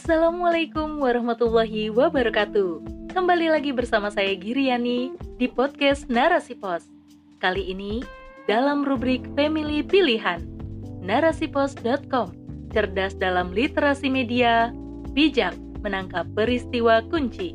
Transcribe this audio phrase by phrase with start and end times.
[0.00, 2.80] Assalamualaikum warahmatullahi wabarakatuh.
[3.12, 6.88] Kembali lagi bersama saya Giriani di podcast Narasi Pos.
[7.36, 8.00] Kali ini
[8.48, 10.40] dalam rubrik Family Pilihan.
[11.04, 12.32] Narasipos.com.
[12.72, 14.72] Cerdas dalam literasi media,
[15.12, 15.52] bijak
[15.84, 17.52] menangkap peristiwa kunci.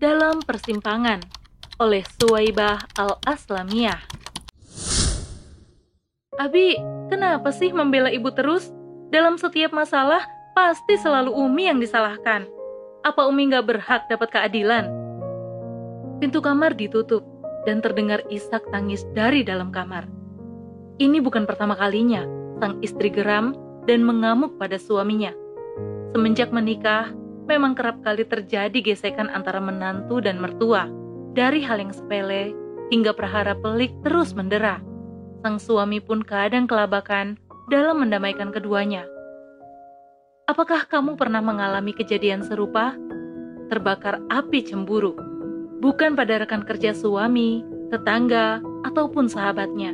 [0.00, 1.20] Dalam Persimpangan
[1.76, 4.17] oleh Suwaibah Al-Aslamiyah.
[6.38, 6.78] Abi,
[7.10, 8.70] kenapa sih membela ibu terus?
[9.10, 10.22] Dalam setiap masalah,
[10.54, 12.46] pasti selalu Umi yang disalahkan.
[13.02, 14.86] Apa Umi nggak berhak dapat keadilan?
[16.22, 17.26] Pintu kamar ditutup,
[17.66, 20.06] dan terdengar isak tangis dari dalam kamar.
[21.02, 22.22] Ini bukan pertama kalinya
[22.62, 23.58] sang istri geram
[23.90, 25.34] dan mengamuk pada suaminya.
[26.14, 27.10] Semenjak menikah,
[27.50, 30.86] memang kerap kali terjadi gesekan antara menantu dan mertua,
[31.34, 32.54] dari hal yang sepele
[32.94, 34.78] hingga prahara pelik terus mendera
[35.42, 37.38] sang suami pun kadang kelabakan
[37.70, 39.06] dalam mendamaikan keduanya.
[40.48, 42.96] Apakah kamu pernah mengalami kejadian serupa?
[43.68, 45.12] Terbakar api cemburu,
[45.84, 47.60] bukan pada rekan kerja suami,
[47.92, 49.92] tetangga, ataupun sahabatnya,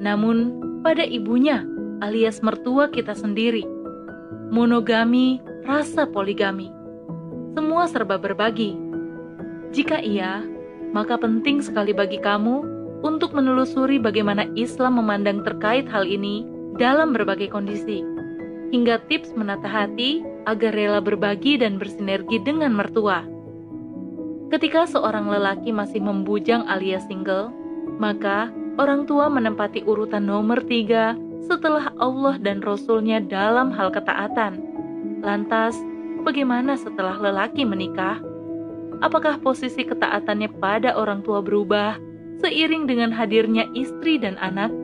[0.00, 1.60] namun pada ibunya
[2.00, 3.68] alias mertua kita sendiri.
[4.48, 6.72] Monogami, rasa poligami,
[7.52, 8.80] semua serba berbagi.
[9.76, 10.40] Jika iya,
[10.96, 12.64] maka penting sekali bagi kamu
[13.02, 16.46] untuk menelusuri bagaimana Islam memandang terkait hal ini
[16.78, 18.00] dalam berbagai kondisi,
[18.70, 23.26] hingga tips menata hati agar rela berbagi dan bersinergi dengan mertua.
[24.54, 27.50] Ketika seorang lelaki masih membujang alias single,
[27.98, 34.60] maka orang tua menempati urutan nomor tiga setelah Allah dan Rasulnya dalam hal ketaatan.
[35.24, 35.74] Lantas,
[36.22, 38.20] bagaimana setelah lelaki menikah?
[39.02, 42.11] Apakah posisi ketaatannya pada orang tua berubah
[42.42, 44.74] seiring dengan hadirnya istri dan anak?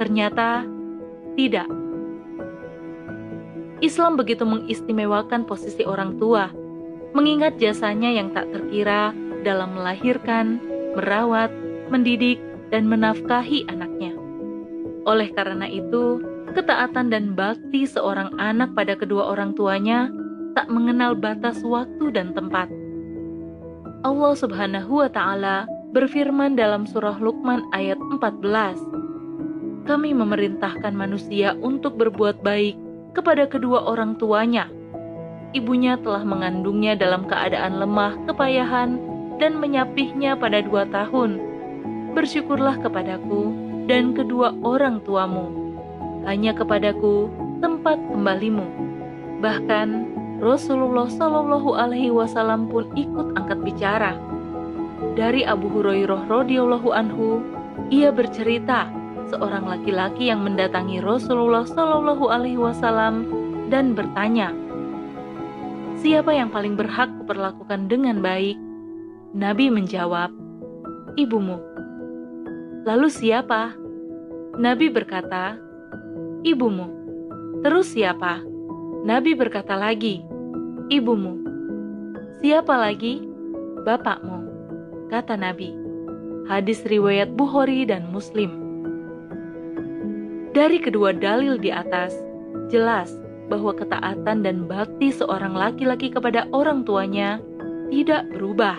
[0.00, 0.64] Ternyata
[1.36, 1.68] tidak.
[3.78, 6.50] Islam begitu mengistimewakan posisi orang tua,
[7.14, 9.14] mengingat jasanya yang tak terkira
[9.46, 10.58] dalam melahirkan,
[10.98, 11.52] merawat,
[11.86, 12.42] mendidik,
[12.74, 14.12] dan menafkahi anaknya.
[15.06, 16.20] Oleh karena itu,
[16.52, 20.10] ketaatan dan bakti seorang anak pada kedua orang tuanya
[20.58, 22.66] tak mengenal batas waktu dan tempat.
[24.02, 29.88] Allah Subhanahu wa Ta'ala berfirman dalam surah Luqman ayat 14.
[29.88, 32.76] Kami memerintahkan manusia untuk berbuat baik
[33.16, 34.68] kepada kedua orang tuanya.
[35.56, 39.00] Ibunya telah mengandungnya dalam keadaan lemah, kepayahan,
[39.40, 41.40] dan menyapihnya pada dua tahun.
[42.12, 43.48] Bersyukurlah kepadaku
[43.88, 45.48] dan kedua orang tuamu.
[46.28, 47.32] Hanya kepadaku
[47.64, 48.68] tempat kembalimu.
[49.40, 49.88] Bahkan
[50.44, 54.27] Rasulullah Shallallahu Alaihi Wasallam pun ikut angkat bicara
[55.14, 57.42] dari Abu Hurairah radhiyallahu anhu,
[57.90, 58.90] ia bercerita
[59.30, 63.30] seorang laki-laki yang mendatangi Rasulullah Shallallahu alaihi wasallam
[63.70, 64.50] dan bertanya,
[66.02, 68.58] "Siapa yang paling berhak kuperlakukan dengan baik?"
[69.36, 70.34] Nabi menjawab,
[71.14, 71.62] "Ibumu."
[72.82, 73.76] Lalu siapa?
[74.58, 75.54] Nabi berkata,
[76.42, 76.86] "Ibumu."
[77.62, 78.42] Terus siapa?
[79.06, 80.24] Nabi berkata lagi,
[80.90, 81.46] "Ibumu."
[82.38, 83.22] Siapa lagi?
[83.82, 84.37] Bapakmu
[85.08, 85.72] kata Nabi.
[86.48, 88.68] Hadis riwayat Bukhari dan Muslim.
[90.56, 92.16] Dari kedua dalil di atas,
[92.72, 93.12] jelas
[93.48, 97.40] bahwa ketaatan dan bakti seorang laki-laki kepada orang tuanya
[97.88, 98.76] tidak berubah.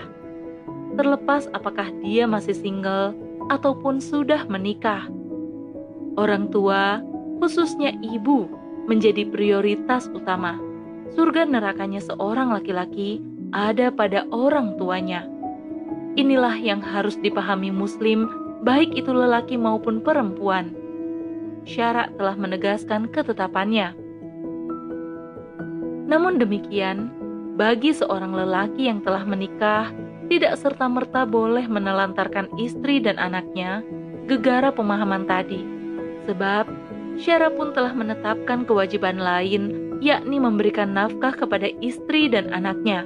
[0.98, 3.14] Terlepas apakah dia masih single
[3.50, 5.10] ataupun sudah menikah.
[6.18, 7.02] Orang tua,
[7.42, 8.50] khususnya ibu,
[8.90, 10.58] menjadi prioritas utama.
[11.14, 13.22] Surga nerakanya seorang laki-laki
[13.54, 15.26] ada pada orang tuanya.
[16.18, 18.26] Inilah yang harus dipahami Muslim,
[18.66, 20.74] baik itu lelaki maupun perempuan.
[21.68, 23.94] Syarak telah menegaskan ketetapannya.
[26.10, 27.14] Namun demikian,
[27.60, 29.94] bagi seorang lelaki yang telah menikah,
[30.32, 33.86] tidak serta-merta boleh menelantarkan istri dan anaknya
[34.26, 35.62] gegara pemahaman tadi.
[36.26, 36.66] Sebab
[37.20, 43.04] Syara pun telah menetapkan kewajiban lain, yakni memberikan nafkah kepada istri dan anaknya.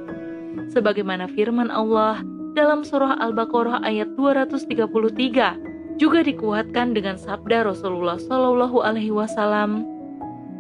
[0.70, 2.22] Sebagaimana firman Allah
[2.54, 9.86] dalam surah Al-Baqarah ayat 233 juga dikuatkan dengan sabda Rasulullah Shallallahu alaihi wasallam,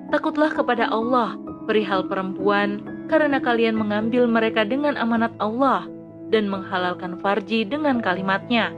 [0.09, 1.37] "Takutlah kepada Allah
[1.69, 5.85] perihal perempuan karena kalian mengambil mereka dengan amanat Allah
[6.33, 8.73] dan menghalalkan farji dengan kalimatnya.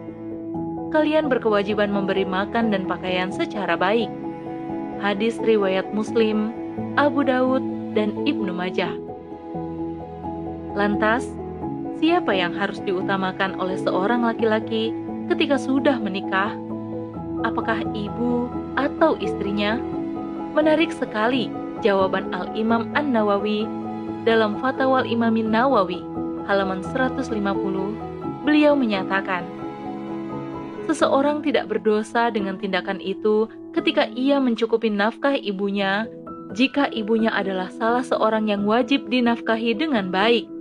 [0.92, 4.12] Kalian berkewajiban memberi makan dan pakaian secara baik."
[5.00, 6.52] Hadis riwayat Muslim,
[6.96, 7.64] Abu Daud,
[7.96, 8.92] dan Ibnu Majah.
[10.76, 11.28] Lantas,
[12.06, 14.94] siapa yang harus diutamakan oleh seorang laki-laki
[15.34, 16.54] ketika sudah menikah?
[17.42, 18.46] Apakah ibu
[18.78, 19.82] atau istrinya?
[20.54, 21.50] Menarik sekali
[21.82, 23.66] jawaban Al-Imam An-Nawawi
[24.22, 26.06] dalam Fatwa Imamin Nawawi
[26.46, 27.26] halaman 150.
[28.46, 29.42] Beliau menyatakan,
[30.86, 36.06] Seseorang tidak berdosa dengan tindakan itu ketika ia mencukupi nafkah ibunya
[36.54, 40.55] jika ibunya adalah salah seorang yang wajib dinafkahi dengan baik.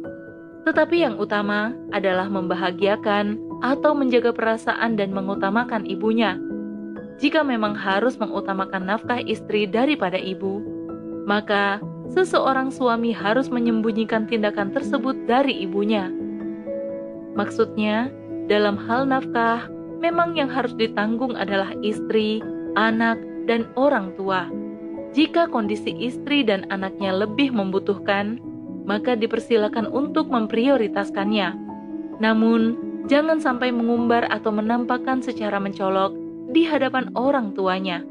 [0.65, 6.41] Tetapi yang utama adalah membahagiakan atau menjaga perasaan dan mengutamakan ibunya.
[7.21, 10.65] Jika memang harus mengutamakan nafkah istri daripada ibu,
[11.29, 11.79] maka
[12.11, 16.11] seseorang suami harus menyembunyikan tindakan tersebut dari ibunya.
[17.37, 18.09] Maksudnya,
[18.51, 19.69] dalam hal nafkah,
[20.01, 22.45] memang yang harus ditanggung adalah istri,
[22.77, 23.17] anak,
[23.49, 24.49] dan orang tua.
[25.15, 28.43] Jika kondisi istri dan anaknya lebih membutuhkan,
[28.85, 31.57] maka dipersilakan untuk memprioritaskannya.
[32.21, 32.77] Namun,
[33.11, 36.15] jangan sampai mengumbar atau menampakkan secara mencolok
[36.53, 38.05] di hadapan orang tuanya.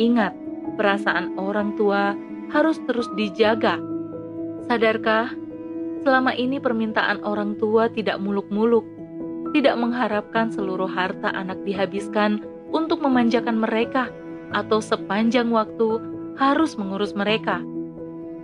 [0.00, 0.32] Ingat,
[0.80, 2.16] perasaan orang tua
[2.50, 3.78] harus terus dijaga.
[4.66, 5.36] Sadarkah,
[6.02, 8.82] selama ini permintaan orang tua tidak muluk-muluk,
[9.52, 14.08] tidak mengharapkan seluruh harta anak dihabiskan untuk memanjakan mereka
[14.50, 16.00] atau sepanjang waktu
[16.38, 17.62] harus mengurus mereka.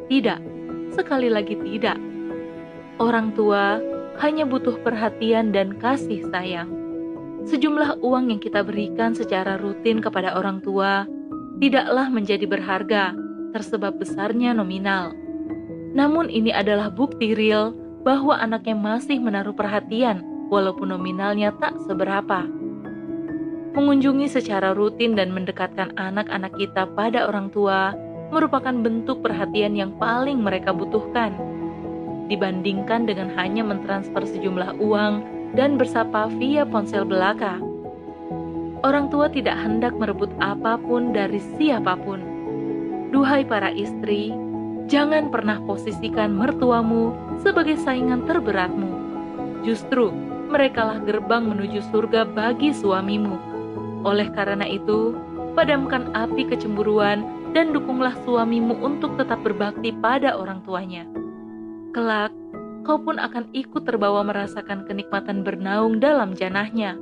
[0.06, 0.55] Tidak,
[0.94, 1.98] sekali lagi tidak.
[3.02, 3.80] Orang tua
[4.22, 6.72] hanya butuh perhatian dan kasih sayang.
[7.46, 11.06] Sejumlah uang yang kita berikan secara rutin kepada orang tua
[11.62, 13.14] tidaklah menjadi berharga
[13.54, 15.14] tersebab besarnya nominal.
[15.96, 17.72] Namun ini adalah bukti real
[18.04, 20.20] bahwa anaknya masih menaruh perhatian
[20.52, 22.44] walaupun nominalnya tak seberapa.
[23.76, 27.92] Mengunjungi secara rutin dan mendekatkan anak-anak kita pada orang tua
[28.30, 31.34] merupakan bentuk perhatian yang paling mereka butuhkan.
[32.26, 35.14] Dibandingkan dengan hanya mentransfer sejumlah uang
[35.54, 37.62] dan bersapa via ponsel belaka.
[38.82, 42.22] Orang tua tidak hendak merebut apa pun dari siapa pun.
[43.14, 44.34] Duhai para istri,
[44.90, 48.90] jangan pernah posisikan mertuamu sebagai saingan terberatmu.
[49.62, 50.10] Justru,
[50.50, 53.38] merekalah gerbang menuju surga bagi suamimu.
[54.06, 55.14] Oleh karena itu,
[55.58, 57.26] padamkan api kecemburuan
[57.56, 61.08] dan dukunglah suamimu untuk tetap berbakti pada orang tuanya.
[61.96, 62.28] Kelak,
[62.84, 67.00] kau pun akan ikut terbawa merasakan kenikmatan bernaung dalam janahnya.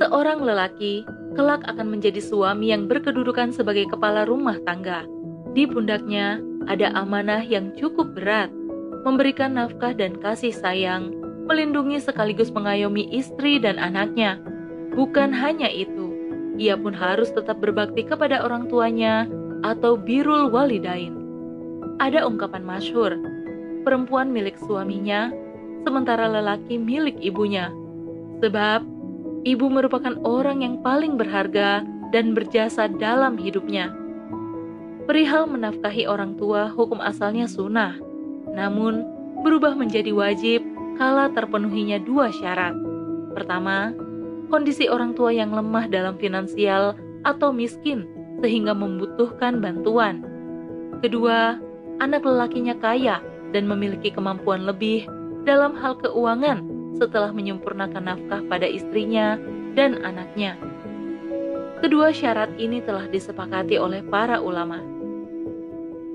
[0.00, 1.04] Seorang lelaki
[1.36, 5.04] kelak akan menjadi suami yang berkedudukan sebagai kepala rumah tangga.
[5.52, 8.48] Di pundaknya ada amanah yang cukup berat,
[9.04, 11.12] memberikan nafkah dan kasih sayang
[11.46, 14.40] melindungi sekaligus mengayomi istri dan anaknya.
[14.96, 15.95] Bukan hanya itu,
[16.56, 19.28] ia pun harus tetap berbakti kepada orang tuanya
[19.64, 21.12] atau birul walidain.
[21.96, 23.16] Ada ungkapan masyhur,
[23.84, 25.32] perempuan milik suaminya,
[25.86, 27.72] sementara lelaki milik ibunya.
[28.44, 28.84] Sebab,
[29.48, 33.94] ibu merupakan orang yang paling berharga dan berjasa dalam hidupnya.
[35.06, 37.94] Perihal menafkahi orang tua hukum asalnya sunnah,
[38.50, 39.06] namun
[39.46, 40.66] berubah menjadi wajib
[40.98, 42.74] kala terpenuhinya dua syarat.
[43.32, 43.94] Pertama,
[44.48, 46.94] kondisi orang tua yang lemah dalam finansial
[47.26, 48.06] atau miskin
[48.40, 50.22] sehingga membutuhkan bantuan.
[51.00, 51.58] Kedua,
[52.00, 53.20] anak lelakinya kaya
[53.50, 55.08] dan memiliki kemampuan lebih
[55.46, 56.64] dalam hal keuangan
[56.96, 59.36] setelah menyempurnakan nafkah pada istrinya
[59.76, 60.56] dan anaknya.
[61.84, 64.80] Kedua syarat ini telah disepakati oleh para ulama.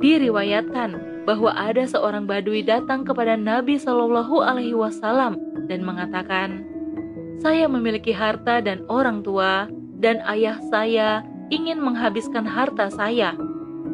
[0.02, 5.38] Diriwayatkan bahwa ada seorang badui datang kepada Nabi Shallallahu Alaihi Wasallam
[5.70, 6.66] dan mengatakan,
[7.42, 9.66] "Saya memiliki harta dan orang tua,
[9.98, 13.34] dan ayah saya ingin menghabiskan harta saya."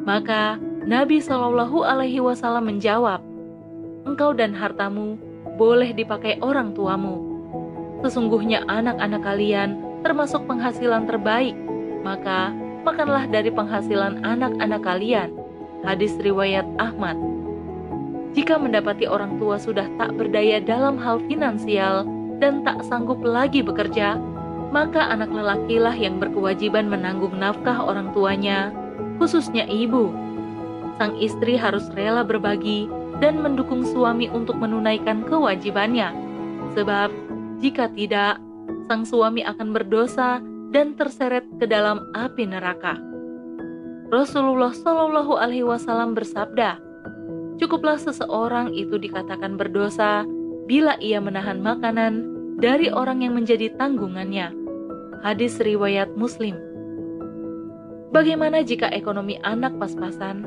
[0.03, 3.23] Maka Nabi Shallallahu Alaihi Wasallam menjawab,
[4.03, 5.15] "Engkau dan hartamu
[5.55, 7.23] boleh dipakai orang tuamu.
[8.03, 9.69] Sesungguhnya anak-anak kalian
[10.03, 11.55] termasuk penghasilan terbaik,
[12.03, 12.51] maka
[12.83, 15.31] makanlah dari penghasilan anak-anak kalian."
[15.87, 17.15] Hadis riwayat Ahmad.
[18.33, 24.17] Jika mendapati orang tua sudah tak berdaya dalam hal finansial dan tak sanggup lagi bekerja,
[24.69, 28.69] maka anak lelakilah yang berkewajiban menanggung nafkah orang tuanya,
[29.17, 30.11] khususnya ibu.
[30.97, 32.89] Sang istri harus rela berbagi
[33.21, 36.13] dan mendukung suami untuk menunaikan kewajibannya.
[36.73, 37.09] Sebab
[37.61, 38.41] jika tidak,
[38.85, 42.97] sang suami akan berdosa dan terseret ke dalam api neraka.
[44.07, 46.79] Rasulullah Shallallahu Alaihi Wasallam bersabda,
[47.59, 50.23] "Cukuplah seseorang itu dikatakan berdosa
[50.67, 52.13] bila ia menahan makanan
[52.59, 54.53] dari orang yang menjadi tanggungannya."
[55.25, 56.53] Hadis riwayat Muslim.
[58.13, 60.45] Bagaimana jika ekonomi anak pas-pasan?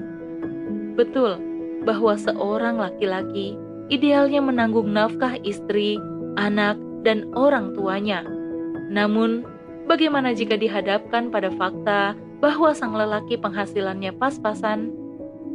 [0.95, 1.41] Betul
[1.83, 3.57] bahwa seorang laki-laki
[3.91, 5.99] idealnya menanggung nafkah istri,
[6.39, 8.25] anak, dan orang tuanya.
[8.89, 9.45] Namun,
[9.91, 14.95] bagaimana jika dihadapkan pada fakta bahwa sang lelaki penghasilannya pas-pasan,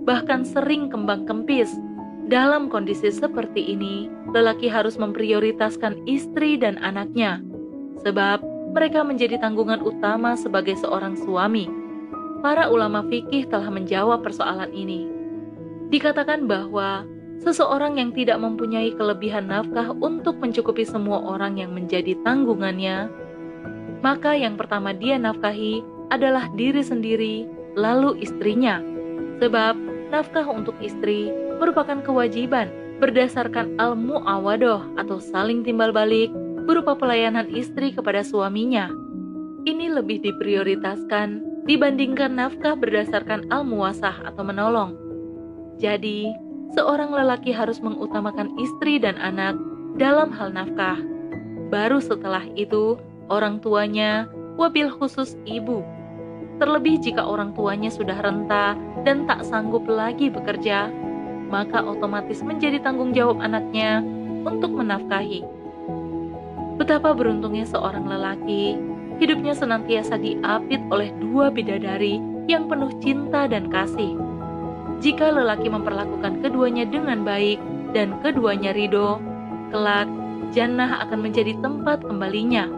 [0.05, 1.72] bahkan sering kembang kempis.
[2.25, 7.46] Dalam kondisi seperti ini, lelaki harus memprioritaskan istri dan anaknya,
[8.01, 8.41] sebab
[8.74, 11.70] mereka menjadi tanggungan utama sebagai seorang suami.
[12.41, 15.05] Para ulama fikih telah menjawab persoalan ini.
[15.94, 17.05] Dikatakan bahwa
[17.46, 23.05] seseorang yang tidak mempunyai kelebihan nafkah untuk mencukupi semua orang yang menjadi tanggungannya,
[24.01, 27.46] maka yang pertama dia nafkahi adalah diri sendiri,
[27.77, 28.82] lalu istrinya.
[29.38, 29.77] Sebab
[30.10, 36.31] nafkah untuk istri merupakan kewajiban berdasarkan al-mu'awadoh atau saling timbal balik
[36.63, 38.89] berupa pelayanan istri kepada suaminya.
[39.65, 44.93] Ini lebih diprioritaskan dibandingkan nafkah berdasarkan al-muwasah atau menolong.
[45.81, 46.31] Jadi,
[46.77, 49.57] seorang lelaki harus mengutamakan istri dan anak
[49.97, 51.01] dalam hal nafkah.
[51.74, 52.95] Baru setelah itu,
[53.27, 55.81] orang tuanya, wabil khusus ibu.
[56.62, 60.88] Terlebih jika orang tuanya sudah renta dan tak sanggup lagi bekerja,
[61.48, 64.02] maka otomatis menjadi tanggung jawab anaknya
[64.46, 65.46] untuk menafkahi.
[66.75, 68.75] Betapa beruntungnya seorang lelaki,
[69.18, 74.36] hidupnya senantiasa diapit oleh dua bidadari yang penuh cinta dan kasih
[75.04, 77.60] jika lelaki memperlakukan keduanya dengan baik
[77.92, 79.20] dan keduanya ridho,
[79.72, 80.08] kelak
[80.56, 82.72] jannah akan menjadi tempat kembalinya.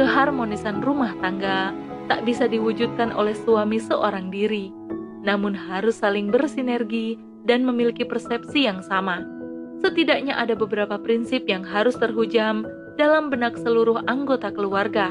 [0.00, 1.76] Keharmonisan rumah tangga
[2.08, 4.72] tak bisa diwujudkan oleh suami seorang diri,
[5.20, 9.22] namun harus saling bersinergi dan memiliki persepsi yang sama.
[9.82, 12.62] Setidaknya ada beberapa prinsip yang harus terhujam
[12.94, 15.10] dalam benak seluruh anggota keluarga.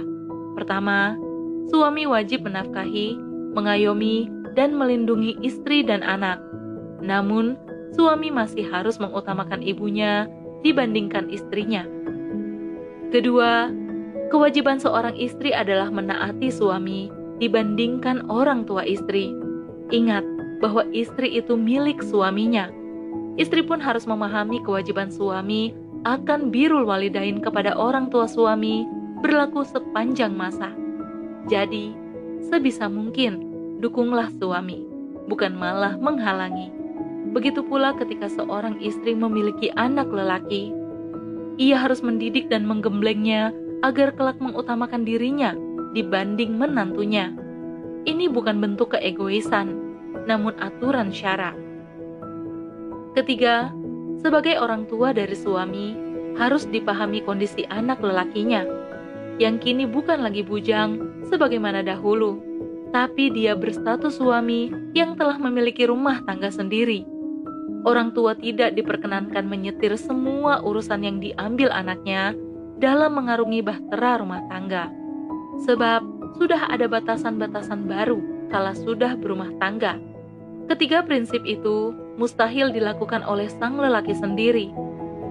[0.55, 1.19] Pertama,
[1.67, 3.19] suami wajib menafkahi,
[3.51, 6.39] mengayomi, dan melindungi istri dan anak.
[7.03, 7.59] Namun,
[7.95, 10.27] suami masih harus mengutamakan ibunya
[10.63, 11.83] dibandingkan istrinya.
[13.11, 13.67] Kedua,
[14.31, 17.11] kewajiban seorang istri adalah menaati suami
[17.43, 19.35] dibandingkan orang tua istri.
[19.91, 20.23] Ingat
[20.61, 22.69] bahwa istri itu milik suaminya.
[23.35, 25.73] Istri pun harus memahami kewajiban suami
[26.05, 28.85] akan birul walidain kepada orang tua suami
[29.21, 30.73] berlaku sepanjang masa.
[31.49, 31.93] Jadi,
[32.45, 33.41] sebisa mungkin
[33.81, 34.85] dukunglah suami,
[35.25, 36.69] bukan malah menghalangi.
[37.33, 40.73] Begitu pula ketika seorang istri memiliki anak lelaki,
[41.57, 45.57] ia harus mendidik dan menggemblengnya agar kelak mengutamakan dirinya
[45.93, 47.33] dibanding menantunya.
[48.05, 49.90] Ini bukan bentuk keegoisan,
[50.25, 51.55] namun aturan syara.
[53.11, 53.75] Ketiga,
[54.23, 55.97] sebagai orang tua dari suami,
[56.39, 58.63] harus dipahami kondisi anak lelakinya,
[59.35, 62.39] yang kini bukan lagi bujang sebagaimana dahulu,
[62.95, 67.03] tapi dia berstatus suami yang telah memiliki rumah tangga sendiri.
[67.81, 72.37] Orang tua tidak diperkenankan menyetir semua urusan yang diambil anaknya
[72.77, 74.93] dalam mengarungi bahtera rumah tangga.
[75.65, 76.01] Sebab
[76.37, 79.95] sudah ada batasan-batasan baru kala sudah berumah tangga.
[80.67, 84.69] Ketiga prinsip itu mustahil dilakukan oleh sang lelaki sendiri.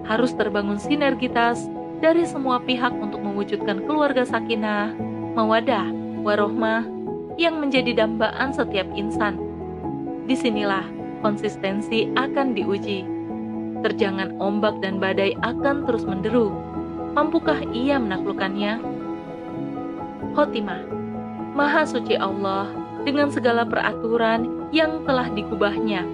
[0.09, 1.69] Harus terbangun sinergitas
[2.01, 4.97] dari semua pihak untuk mewujudkan keluarga sakinah,
[5.37, 5.87] mawadah,
[6.25, 6.89] warohmah,
[7.37, 9.37] yang menjadi dambaan setiap insan.
[10.25, 10.85] Di sinilah
[11.21, 13.05] konsistensi akan diuji.
[13.81, 16.53] Terjangan ombak dan badai akan terus menderu.
[17.17, 18.81] Mampukah ia menaklukkannya?
[20.37, 20.85] Khotimah
[21.51, 22.71] Maha suci Allah
[23.05, 26.05] dengan segala peraturan yang telah dikubahnya,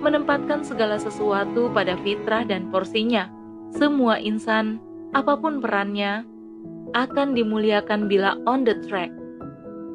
[0.00, 3.28] menempatkan segala sesuatu pada fitrah dan porsinya.
[3.74, 4.78] Semua insan,
[5.16, 6.22] apa pun perannya,
[6.94, 9.10] akan dimuliakan bila on the track.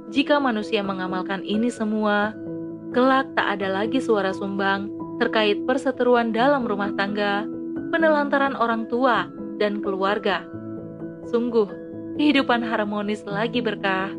[0.10, 2.36] Jika manusia mengamalkan ini semua,
[2.92, 4.90] kelak tak ada lagi suara sumbang
[5.22, 7.46] terkait perseteruan dalam rumah tangga,
[7.94, 9.30] penelantaran orang tua,
[9.62, 10.44] dan keluarga.
[11.30, 11.68] Sungguh,
[12.18, 14.10] kehidupan harmonis lagi berkah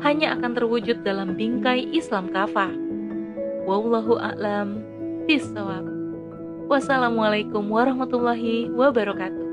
[0.00, 2.72] hanya akan terwujud dalam bingkai Islam kafah.
[3.68, 4.80] Wallahu a'lam
[5.28, 5.84] bishawab.
[6.70, 9.49] Wassalamualaikum warahmatullahi wabarakatuh.